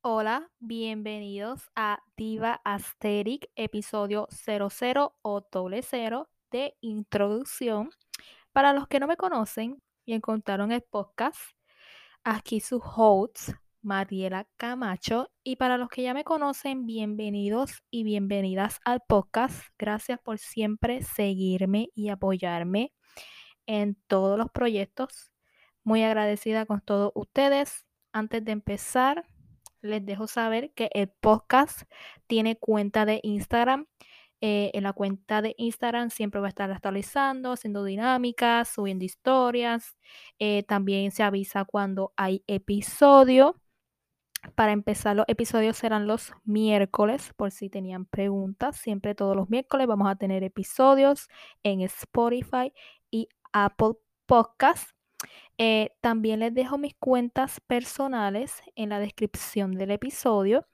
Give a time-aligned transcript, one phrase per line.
[0.00, 7.90] Hola, bienvenidos a Diva Asteric, episodio 00 o doble cero de introducción.
[8.52, 11.40] Para los que no me conocen y encontraron el podcast,
[12.24, 13.50] aquí su host,
[13.86, 15.30] Mariela Camacho.
[15.44, 19.62] Y para los que ya me conocen, bienvenidos y bienvenidas al podcast.
[19.78, 22.92] Gracias por siempre seguirme y apoyarme
[23.64, 25.30] en todos los proyectos.
[25.84, 27.86] Muy agradecida con todos ustedes.
[28.12, 29.24] Antes de empezar,
[29.82, 31.82] les dejo saber que el podcast
[32.26, 33.86] tiene cuenta de Instagram.
[34.40, 39.96] Eh, en la cuenta de Instagram siempre va a estar actualizando, haciendo dinámicas, subiendo historias.
[40.40, 43.54] Eh, también se avisa cuando hay episodio.
[44.54, 48.76] Para empezar, los episodios serán los miércoles, por si tenían preguntas.
[48.76, 51.28] Siempre todos los miércoles vamos a tener episodios
[51.62, 52.72] en Spotify
[53.10, 53.94] y Apple
[54.26, 54.94] Podcasts.
[55.58, 60.66] Eh, también les dejo mis cuentas personales en la descripción del episodio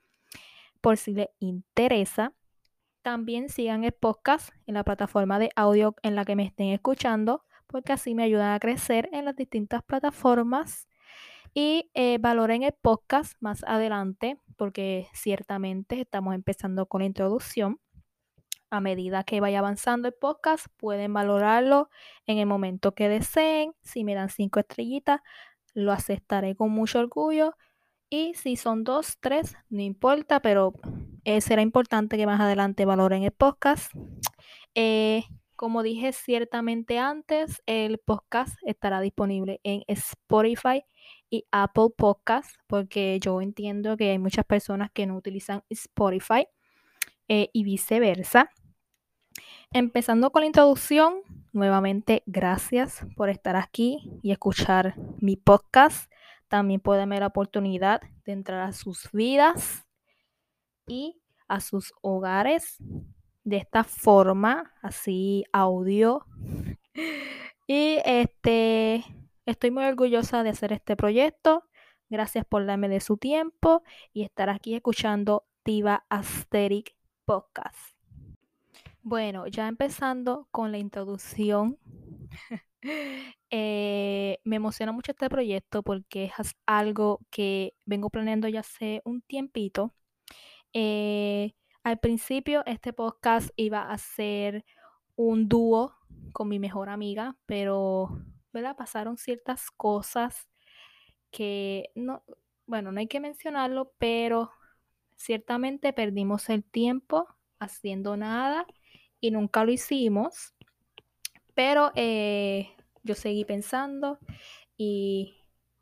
[0.81, 2.35] por si les interesa.
[3.03, 7.45] También sigan el podcast en la plataforma de audio en la que me estén escuchando,
[7.67, 10.89] porque así me ayudan a crecer en las distintas plataformas.
[11.55, 17.79] Y eh, valoren el podcast más adelante, porque ciertamente estamos empezando con la introducción
[18.73, 21.91] a medida que vaya avanzando el podcast, pueden valorarlo
[22.27, 23.75] en el momento que deseen.
[23.83, 25.21] Si me dan cinco estrellitas,
[25.75, 27.55] lo aceptaré con mucho orgullo.
[28.09, 30.73] Y si son dos, tres, no importa, pero
[31.25, 33.93] eh, será importante que más adelante valoren el podcast.
[34.75, 40.83] Eh, como dije ciertamente antes, el podcast estará disponible en Spotify
[41.33, 46.47] y Apple Podcast, porque yo entiendo que hay muchas personas que no utilizan Spotify
[47.27, 48.51] eh, y viceversa.
[49.73, 51.23] Empezando con la introducción,
[51.55, 56.13] nuevamente gracias por estar aquí y escuchar mi podcast.
[56.49, 59.87] También pueden ver la oportunidad de entrar a sus vidas
[60.87, 61.19] y
[61.49, 62.77] a sus hogares
[63.43, 66.27] de esta forma, así audio.
[67.69, 71.65] Y este estoy muy orgullosa de hacer este proyecto.
[72.09, 73.83] Gracias por darme de su tiempo
[74.13, 76.95] y estar aquí escuchando Tiva Asteric
[77.25, 77.97] Podcast.
[79.03, 81.79] Bueno, ya empezando con la introducción,
[83.51, 89.23] eh, me emociona mucho este proyecto porque es algo que vengo planeando ya hace un
[89.23, 89.95] tiempito.
[90.73, 94.65] Eh, al principio este podcast iba a ser
[95.17, 95.95] un dúo
[96.33, 98.77] con mi mejor amiga, pero ¿verdad?
[98.77, 100.49] pasaron ciertas cosas
[101.31, 102.23] que no,
[102.67, 104.51] bueno, no hay que mencionarlo, pero
[105.17, 107.27] ciertamente perdimos el tiempo
[107.59, 108.67] haciendo nada
[109.21, 110.55] y nunca lo hicimos.
[111.55, 112.71] Pero eh,
[113.03, 114.19] yo seguí pensando
[114.77, 115.37] y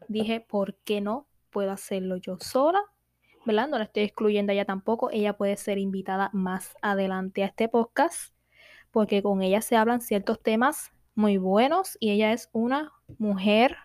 [0.08, 2.80] dije, ¿por qué no puedo hacerlo yo sola?
[3.46, 3.68] ¿Verdad?
[3.68, 5.10] No la estoy excluyendo a ella tampoco.
[5.10, 8.34] Ella puede ser invitada más adelante a este podcast
[8.90, 13.76] porque con ella se hablan ciertos temas muy buenos y ella es una mujer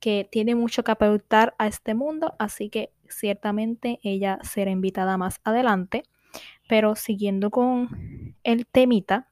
[0.00, 5.40] que tiene mucho que aportar a este mundo, así que ciertamente ella será invitada más
[5.44, 6.02] adelante.
[6.68, 9.28] Pero siguiendo con el temita,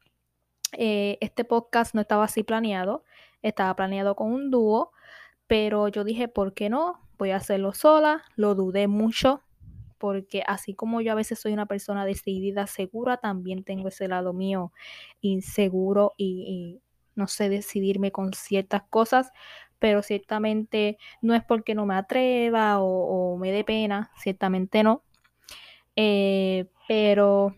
[0.72, 3.04] eh, este podcast no estaba así planeado,
[3.42, 4.92] estaba planeado con un dúo,
[5.46, 7.00] pero yo dije, ¿por qué no?
[7.16, 9.42] Voy a hacerlo sola, lo dudé mucho,
[9.98, 14.32] porque así como yo a veces soy una persona decidida, segura, también tengo ese lado
[14.32, 14.72] mío
[15.20, 16.80] inseguro y,
[17.18, 19.32] no sé decidirme con ciertas cosas,
[19.78, 25.02] pero ciertamente no es porque no me atreva o, me dé pena, ciertamente no.
[25.96, 27.54] Eh, pero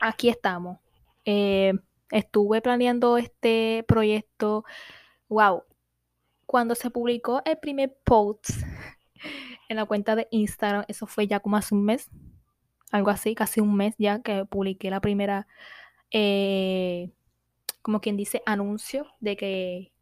[0.00, 0.78] aquí estamos.
[1.24, 1.74] Eh,
[2.10, 4.64] estuve planeando este proyecto.
[5.28, 5.64] Wow.
[6.46, 8.50] Cuando se publicó el primer post
[9.68, 12.08] en la cuenta de Instagram, eso fue ya como hace un mes,
[12.92, 15.48] algo así, casi un mes ya que publiqué la primera,
[16.12, 17.10] eh,
[17.86, 19.92] como quien dice, anuncio de que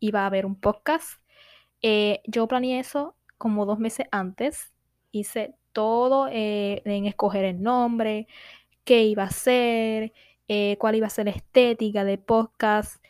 [0.00, 1.18] iba a haber un podcast.
[1.80, 4.70] Eh, yo planeé eso como dos meses antes.
[5.12, 8.26] Hice todo eh, en escoger el nombre,
[8.84, 10.12] qué iba a ser,
[10.46, 13.02] eh, cuál iba a ser la estética de podcast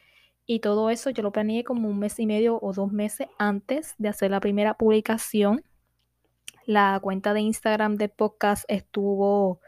[0.47, 3.97] y todo eso yo lo planeé como un mes y medio o dos meses antes
[3.99, 5.65] de hacer la primera publicación.
[6.65, 9.59] La cuenta de Instagram de podcast estuvo,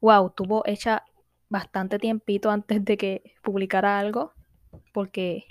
[0.00, 1.02] wow, estuvo hecha
[1.48, 4.32] bastante tiempito antes de que publicara algo,
[4.92, 5.44] porque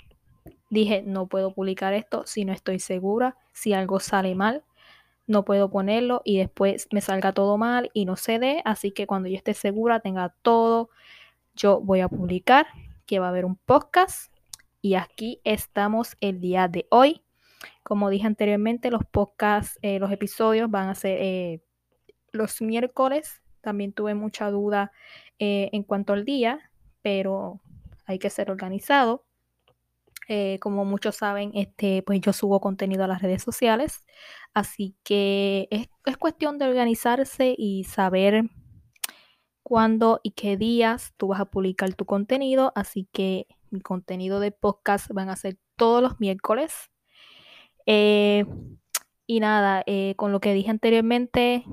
[0.70, 4.64] dije, no puedo publicar esto si no estoy segura, si algo sale mal
[5.28, 8.62] no puedo ponerlo y después me salga todo mal y no se dé.
[8.64, 10.88] Así que cuando yo esté segura, tenga todo,
[11.54, 12.66] yo voy a publicar
[13.06, 14.32] que va a haber un podcast
[14.80, 17.22] y aquí estamos el día de hoy.
[17.82, 21.62] Como dije anteriormente, los podcasts, eh, los episodios van a ser eh,
[22.32, 23.42] los miércoles.
[23.60, 24.92] También tuve mucha duda
[25.38, 26.70] eh, en cuanto al día,
[27.02, 27.60] pero
[28.06, 29.24] hay que ser organizado.
[30.60, 34.04] como muchos saben, este, pues yo subo contenido a las redes sociales,
[34.54, 38.44] así que es, es cuestión de organizarse y saber
[39.68, 42.72] cuándo y qué días tú vas a publicar tu contenido.
[42.74, 46.90] Así que mi contenido de podcast van a ser todos los miércoles.
[47.84, 48.46] Eh,
[49.26, 51.64] y nada, eh, con lo que dije anteriormente,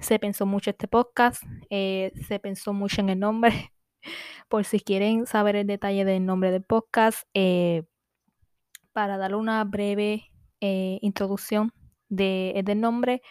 [0.00, 3.72] se pensó mucho este podcast, eh, se pensó mucho en el nombre.
[4.48, 7.26] Por si quieren saber el detalle del nombre del podcast,
[8.92, 11.72] para darle una breve introducción
[12.08, 13.22] de, del nombre,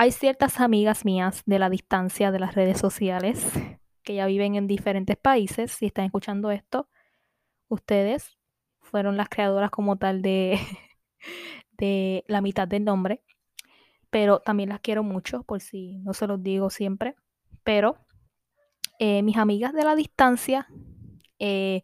[0.00, 3.44] hay ciertas amigas mías de la distancia de las redes sociales
[4.02, 5.72] que ya viven en diferentes países.
[5.72, 6.88] Si están escuchando esto,
[7.68, 8.38] ustedes
[8.80, 10.58] fueron las creadoras como tal de,
[11.72, 13.22] de la mitad del nombre.
[14.10, 17.16] Pero también las quiero mucho, por si no se los digo siempre.
[17.64, 17.96] Pero
[18.98, 20.66] eh, mis amigas de la distancia,
[21.38, 21.82] eh,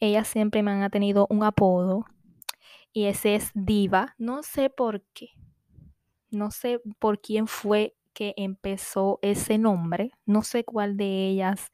[0.00, 2.06] ellas siempre me han tenido un apodo.
[2.92, 4.14] Y ese es Diva.
[4.18, 5.30] No sé por qué
[6.34, 11.70] no sé por quién fue que empezó ese nombre, no sé cuál de ellas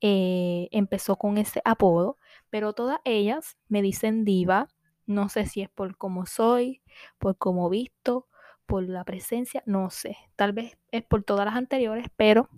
[0.00, 2.18] eh, empezó con ese apodo,
[2.50, 4.68] pero todas ellas me dicen diva,
[5.06, 6.82] no sé si es por cómo soy,
[7.18, 8.28] por cómo visto,
[8.66, 12.48] por la presencia, no sé, tal vez es por todas las anteriores, pero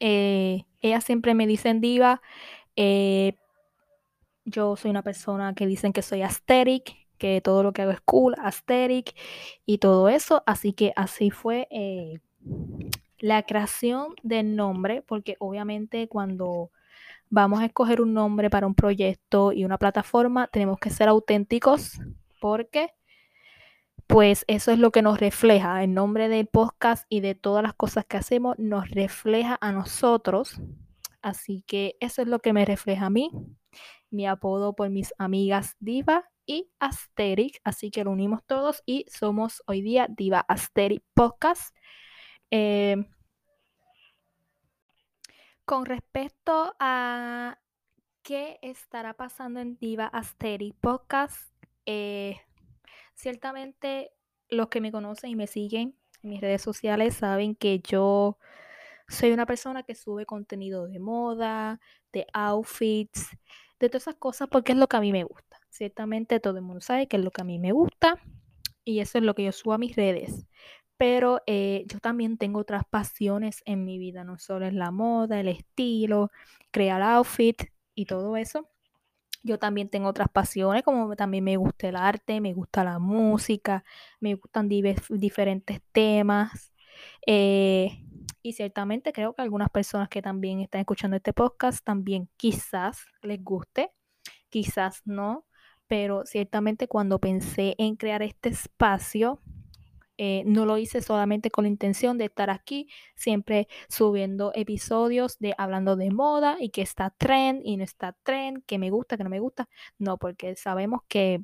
[0.00, 2.22] eh, ellas siempre me dicen diva,
[2.76, 3.36] eh,
[4.44, 8.00] yo soy una persona que dicen que soy asteric, que todo lo que hago es
[8.00, 9.14] cool, aesthetic
[9.64, 10.42] y todo eso.
[10.46, 12.18] Así que así fue eh,
[13.18, 16.72] la creación del nombre, porque obviamente cuando
[17.30, 22.00] vamos a escoger un nombre para un proyecto y una plataforma, tenemos que ser auténticos
[22.40, 22.90] porque
[24.12, 25.82] pues eso es lo que nos refleja.
[25.82, 30.60] El nombre del podcast y de todas las cosas que hacemos nos refleja a nosotros.
[31.22, 33.30] Así que eso es lo que me refleja a mí.
[34.10, 39.62] Mi apodo por mis amigas Diva y Asterix, así que lo unimos todos y somos
[39.66, 41.74] hoy día Diva Asterix Podcast.
[42.50, 43.06] Eh,
[45.64, 47.58] con respecto a
[48.22, 51.50] qué estará pasando en Diva Asterix Podcast,
[51.86, 52.42] eh,
[53.14, 54.12] ciertamente
[54.48, 58.38] los que me conocen y me siguen en mis redes sociales saben que yo
[59.08, 61.80] soy una persona que sube contenido de moda,
[62.12, 63.28] de outfits,
[63.80, 65.58] de todas esas cosas porque es lo que a mí me gusta.
[65.68, 68.20] Ciertamente todo el mundo sabe que es lo que a mí me gusta
[68.84, 70.46] y eso es lo que yo subo a mis redes.
[70.96, 75.40] Pero eh, yo también tengo otras pasiones en mi vida, no solo es la moda,
[75.40, 76.30] el estilo,
[76.70, 77.60] crear outfit
[77.94, 78.68] y todo eso.
[79.42, 83.84] Yo también tengo otras pasiones, como también me gusta el arte, me gusta la música,
[84.20, 86.72] me gustan diferentes temas.
[87.26, 88.04] Eh,
[88.42, 93.42] y ciertamente creo que algunas personas que también están escuchando este podcast también quizás les
[93.42, 93.90] guste,
[94.50, 95.46] quizás no
[95.92, 99.42] pero ciertamente cuando pensé en crear este espacio,
[100.24, 105.52] eh, no lo hice solamente con la intención de estar aquí, siempre subiendo episodios de
[105.58, 109.24] hablando de moda y que está trend y no está trend, que me gusta, que
[109.24, 109.68] no me gusta.
[109.98, 111.42] No, porque sabemos que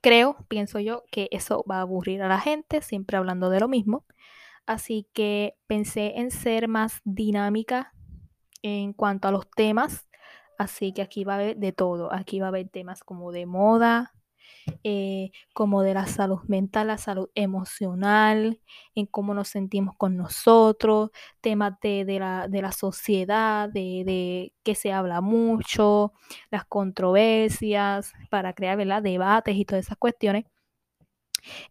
[0.00, 3.68] creo, pienso yo, que eso va a aburrir a la gente, siempre hablando de lo
[3.68, 4.04] mismo.
[4.66, 7.92] Así que pensé en ser más dinámica
[8.62, 10.10] en cuanto a los temas
[10.60, 12.12] Así que aquí va a haber de todo.
[12.12, 14.12] Aquí va a haber temas como de moda,
[14.84, 18.60] eh, como de la salud mental, la salud emocional,
[18.94, 24.74] en cómo nos sentimos con nosotros, temas de, la, de la, sociedad, de, de, que
[24.74, 26.12] se habla mucho,
[26.50, 30.44] las controversias, para crear debates y todas esas cuestiones.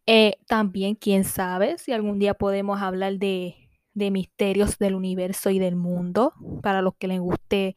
[0.06, 3.56] Eh, también, quién sabe si algún día podemos hablar de,
[3.94, 7.76] de misterios del universo y del mundo, para los que les guste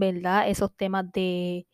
[0.00, 0.48] ¿verdad?
[0.48, 1.66] Esos temas de,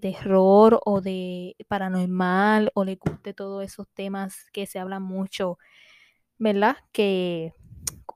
[0.00, 5.58] terror o de paranormal o le guste todos esos temas que se hablan mucho,
[6.38, 6.76] ¿verdad?
[6.92, 7.52] Que,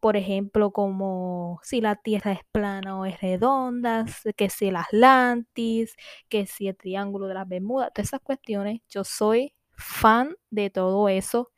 [0.00, 5.94] por ejemplo, como si la Tierra es plana o es redonda, que si el Atlantis,
[6.30, 11.08] que si el Triángulo de las Bermudas, todas esas cuestiones, yo soy fan de todo
[11.10, 11.50] eso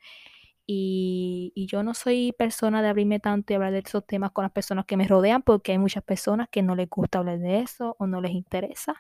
[0.67, 4.53] y, yo no soy persona de abrirme tanto y hablar de esos temas con las
[4.53, 7.97] personas que me rodean porque hay muchas personas que no les gusta hablar de eso
[7.99, 8.97] o no les interesa.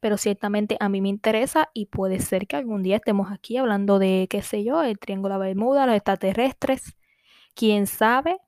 [0.00, 3.98] Pero ciertamente a mí me interesa y puede ser que algún día estemos aquí hablando
[3.98, 6.96] de, qué sé yo, el Triángulo de Bermuda, los extraterrestres.
[7.54, 8.38] Quién sabe,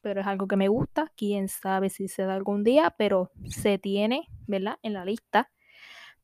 [0.00, 1.10] pero es algo que me gusta.
[1.16, 4.78] Quién sabe si se da algún día, pero se tiene, ¿verdad?
[4.82, 5.50] En la lista.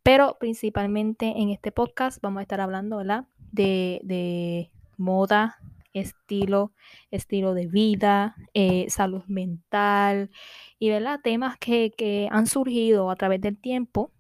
[0.05, 3.27] Pero principalmente en este podcast vamos a estar hablando, ¿verdad?
[3.51, 5.59] De, de moda,
[5.93, 6.73] estilo,
[7.11, 10.31] estilo de vida, eh, salud mental
[10.79, 11.21] y ¿verdad?
[11.23, 14.13] temas que, que, han surgido a través del tiempo.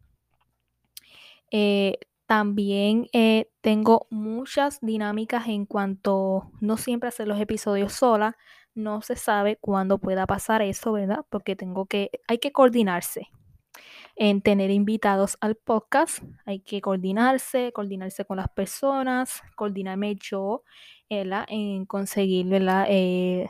[1.50, 8.36] Eh, también eh, tengo muchas dinámicas en cuanto no siempre hacer los episodios sola.
[8.74, 11.24] No se sabe cuándo pueda pasar eso, ¿verdad?
[11.30, 13.28] Porque tengo que, hay que coordinarse
[14.18, 16.22] en tener invitados al podcast.
[16.44, 20.64] Hay que coordinarse, coordinarse con las personas, coordinarme yo
[21.08, 22.46] en conseguir
[22.88, 23.48] eh,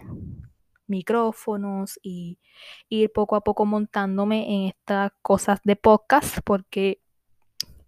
[0.87, 2.39] micrófonos y
[2.89, 7.01] ir poco a poco montándome en estas cosas de podcast porque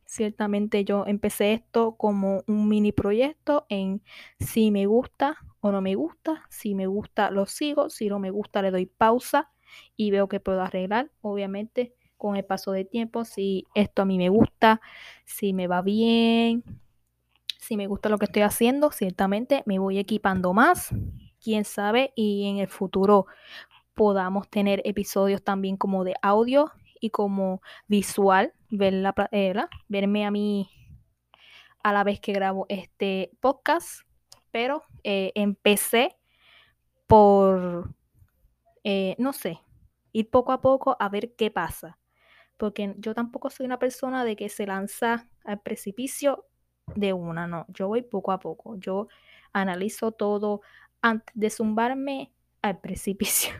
[0.07, 4.03] ciertamente yo empecé esto como un mini proyecto en
[4.41, 8.31] si me gusta o no me gusta, si me gusta lo sigo, si no me
[8.31, 9.53] gusta le doy pausa
[9.97, 14.19] y veo que puedo arreglar, obviamente con el paso de tiempo, si esto a mí
[14.19, 14.81] me gusta,
[15.25, 16.63] si me va bien,
[17.59, 20.91] si me gusta lo que estoy haciendo, ciertamente me voy equipando más,
[21.43, 23.27] quién sabe, y en el futuro
[23.95, 29.55] podamos tener episodios también como de audio y como visual, ver la, eh,
[29.89, 30.69] verme a mí
[31.83, 34.03] a la vez que grabo este podcast,
[34.51, 36.17] pero eh, empecé
[37.07, 37.95] por,
[38.85, 39.59] eh, no sé,
[40.13, 42.00] ir poco a poco a ver qué pasa,
[42.61, 46.45] porque yo tampoco soy una persona de que se lanza al precipicio
[46.95, 49.09] de una, no, yo voy poco a poco, yo
[49.55, 50.61] analizo todo
[51.01, 53.55] antes de zumbarme al precipicio.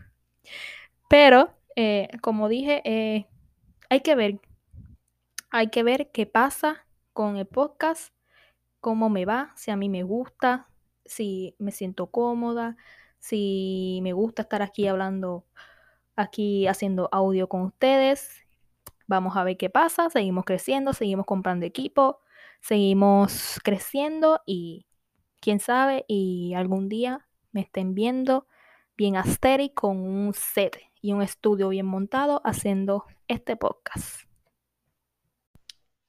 [1.09, 3.27] Pero, eh, como dije, eh,
[3.89, 4.39] hay que ver,
[5.51, 8.13] hay que ver qué pasa con el podcast,
[8.81, 10.69] cómo me va, si a mí me gusta,
[11.07, 12.77] si me siento cómoda,
[13.19, 15.47] si me gusta estar aquí hablando,
[16.17, 18.45] aquí haciendo audio con ustedes.
[19.11, 22.21] Vamos a ver qué pasa, seguimos creciendo, seguimos comprando equipo,
[22.61, 24.87] seguimos creciendo y
[25.41, 28.47] quién sabe, y algún día me estén viendo
[28.97, 34.29] bien astérico con un set y un estudio bien montado haciendo este podcast.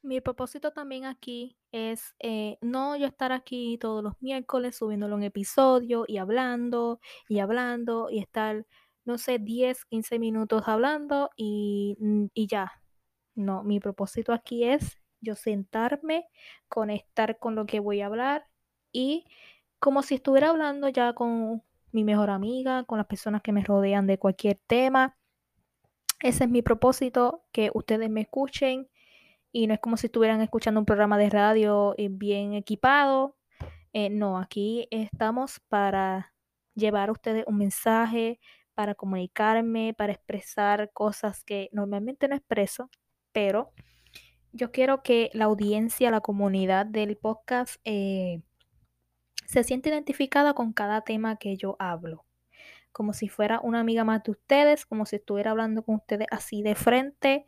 [0.03, 5.23] Mi propósito también aquí es eh, no yo estar aquí todos los miércoles subiéndolo un
[5.23, 8.67] episodio y hablando y hablando y estar,
[9.05, 11.97] no sé, 10, 15 minutos hablando y,
[12.35, 12.80] y ya.
[13.41, 16.27] No, mi propósito aquí es yo sentarme,
[16.67, 18.47] conectar con lo que voy a hablar
[18.91, 19.25] y
[19.79, 24.07] como si estuviera hablando ya con mi mejor amiga, con las personas que me rodean
[24.07, 25.17] de cualquier tema.
[26.19, 28.89] Ese es mi propósito, que ustedes me escuchen
[29.51, 33.35] y no es como si estuvieran escuchando un programa de radio eh, bien equipado.
[33.93, 36.33] Eh, no, aquí estamos para
[36.75, 38.39] llevar a ustedes un mensaje,
[38.75, 42.89] para comunicarme, para expresar cosas que normalmente no expreso,
[43.31, 43.71] pero
[44.53, 48.41] yo quiero que la audiencia, la comunidad del podcast eh,
[49.45, 52.25] se siente identificada con cada tema que yo hablo.
[52.91, 56.61] Como si fuera una amiga más de ustedes, como si estuviera hablando con ustedes así
[56.61, 57.45] de frente,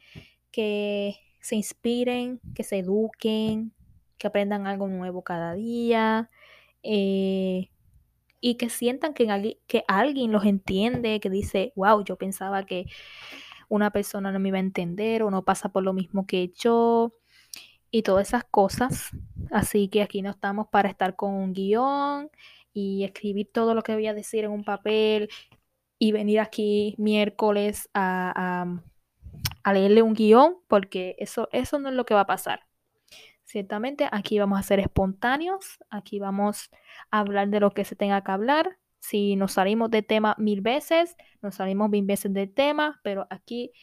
[0.52, 3.74] que se inspiren, que se eduquen,
[4.18, 6.30] que aprendan algo nuevo cada día
[6.84, 7.70] eh,
[8.40, 12.86] y que sientan que, que alguien los entiende, que dice, wow, yo pensaba que
[13.70, 17.14] una persona no me iba a entender o no pasa por lo mismo que yo
[17.92, 19.12] y todas esas cosas.
[19.52, 22.30] Así que aquí no estamos para estar con un guion
[22.74, 25.30] y escribir todo lo que voy a decir en un papel
[26.00, 28.66] y venir aquí miércoles a,
[29.72, 32.62] leerle un guion porque eso, eso no es lo que va a pasar.
[33.44, 36.72] Ciertamente aquí vamos a ser espontáneos, aquí vamos
[37.12, 40.62] a hablar de lo que se tenga que hablar si nos salimos de tema mil
[40.62, 43.74] veces, nos salimos mil veces del tema, pero aquí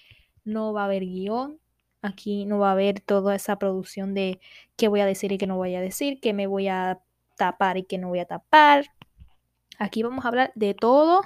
[0.44, 1.60] no va a haber guion,
[2.00, 4.40] aquí no va a haber toda esa producción de
[4.76, 7.02] qué voy a decir y qué no voy a decir, qué me voy a
[7.36, 8.86] tapar y qué no voy a tapar.
[9.78, 11.20] Aquí vamos a hablar de todo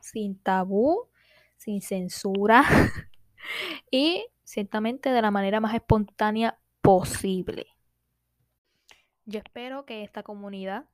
[0.00, 1.10] sin tabú,
[1.58, 2.64] sin censura
[3.90, 7.66] y ciertamente de la manera más espontánea posible.
[9.26, 10.86] Yo espero que esta comunidad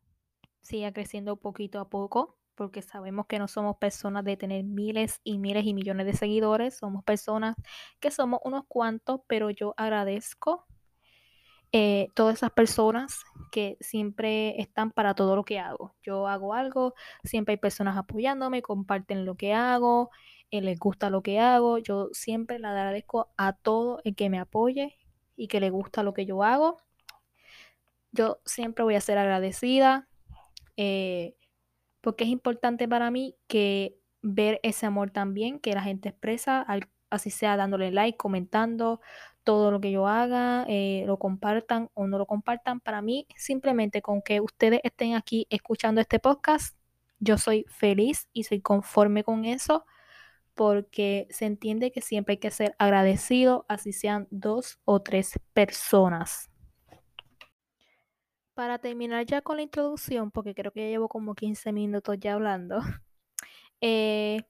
[0.62, 5.38] siga creciendo poquito a poco porque sabemos que no somos personas de tener miles y
[5.38, 7.56] miles y millones de seguidores, somos personas
[8.00, 10.66] que somos unos cuantos, pero yo agradezco
[11.72, 15.94] eh, todas esas personas que siempre están para todo lo que hago.
[16.02, 16.92] Yo hago algo,
[17.24, 20.10] siempre hay personas apoyándome, comparten lo que hago,
[20.50, 21.78] eh, les gusta lo que hago.
[21.78, 24.98] Yo siempre le agradezco a todo el que me apoye
[25.34, 26.76] y que le gusta lo que yo hago.
[28.12, 30.08] Yo siempre voy a ser agradecida.
[30.76, 31.36] Eh,
[32.00, 36.66] porque es importante para mí que ver ese amor también que la gente expresa
[37.10, 39.00] así sea dándole like, comentando
[39.44, 42.80] todo lo que yo haga, eh, lo compartan o no lo compartan.
[42.80, 46.76] Para mí, simplemente con que ustedes estén aquí escuchando este podcast,
[47.18, 49.84] yo soy feliz y soy conforme con eso
[50.54, 56.50] porque se entiende que siempre hay que ser agradecido, así sean dos o tres personas.
[58.60, 62.34] Para terminar ya con la introducción, porque creo que ya llevo como 15 minutos ya
[62.34, 62.80] hablando,
[63.80, 64.42] eh,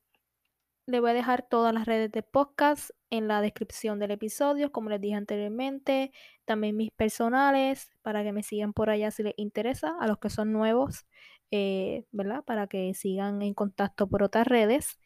[0.87, 4.91] le voy a dejar todas las redes de podcast en la descripción del episodio, como
[4.91, 6.11] les dije anteriormente,
[6.45, 10.29] también mis personales, para que me sigan por allá si les interesa, a los que
[10.29, 11.07] son nuevos,
[11.53, 12.43] eh, ¿verdad?
[12.45, 14.99] Para que sigan en contacto por otras redes.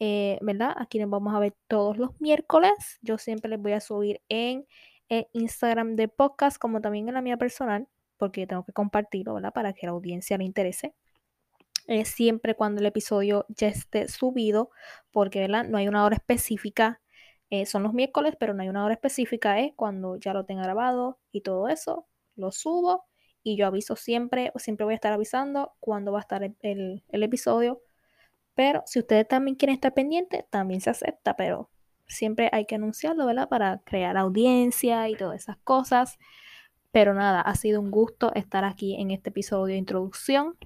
[0.00, 0.74] Eh, ¿verdad?
[0.76, 2.98] Aquí nos vamos a ver todos los miércoles.
[3.00, 4.66] Yo siempre les voy a subir en
[5.08, 7.86] el Instagram de podcast, como también en la mía personal,
[8.20, 9.52] porque tengo que compartirlo, ¿verdad?
[9.52, 10.94] Para que la audiencia le interese.
[11.88, 14.70] Es siempre cuando el episodio ya esté subido,
[15.10, 15.64] porque, ¿verdad?
[15.64, 17.00] No hay una hora específica.
[17.50, 20.62] Eh, son los miércoles, pero no hay una hora específica, es cuando ya lo tenga
[20.62, 23.06] grabado y todo eso, lo subo
[23.42, 27.02] y yo aviso siempre, o siempre voy a estar avisando cuando va a estar el
[27.10, 27.82] episodio
[28.60, 31.70] pero si ustedes también quieren estar pendientes, también se acepta, pero
[32.06, 33.48] siempre hay que anunciarlo, ¿verdad?
[33.48, 36.18] Para crear audiencia y todas esas cosas.
[36.92, 40.56] Pero nada, ha sido un gusto estar aquí en este episodio de introducción.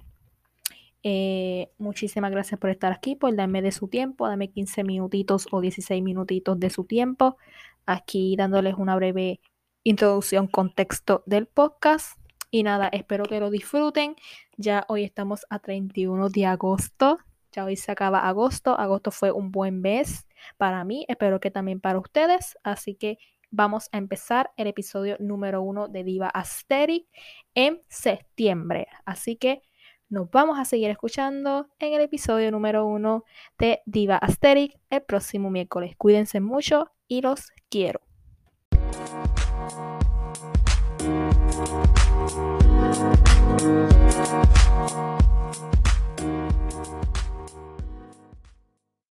[1.03, 5.61] Eh, muchísimas gracias por estar aquí, por darme de su tiempo, darme 15 minutitos o
[5.61, 7.37] 16 minutitos de su tiempo,
[7.85, 9.39] aquí dándoles una breve
[9.83, 12.19] introducción, contexto del podcast.
[12.49, 14.15] Y nada, espero que lo disfruten.
[14.57, 17.19] Ya hoy estamos a 31 de agosto
[17.55, 18.77] ya hoy se acaba agosto.
[18.77, 20.27] Agosto fue un buen mes
[20.57, 21.05] para mí.
[21.07, 22.57] Espero que también para ustedes.
[22.63, 23.17] Así que
[23.55, 27.07] vamos a empezar el episodio número uno de Diva Aesthetic
[27.53, 28.87] en septiembre.
[29.05, 29.61] Así que
[30.09, 33.23] nos vamos a seguir escuchando en el episodio número uno
[33.57, 35.95] de Diva Aesthetic el próximo miércoles.
[35.97, 38.01] Cuídense mucho y los quiero.